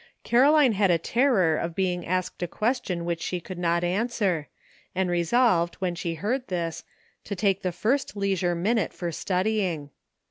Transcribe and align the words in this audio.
Caroline 0.23 0.71
had 0.71 0.89
a 0.89 0.97
terror 0.97 1.55
of 1.55 1.75
being 1.75 2.07
asked 2.07 2.41
a 2.41 2.47
question 2.47 3.05
which 3.05 3.21
she 3.21 3.39
could 3.39 3.59
not 3.59 3.83
answer, 3.83 4.47
and 4.95 5.11
resolved 5.11 5.75
when 5.75 5.93
she 5.93 6.15
heard 6.15 6.47
this 6.47 6.83
to 7.23 7.35
take 7.35 7.61
the 7.61 7.71
first 7.71 8.17
leisure 8.17 8.55
minute 8.55 8.93
for 8.95 9.11
study, 9.11 9.63
ing. 9.63 9.91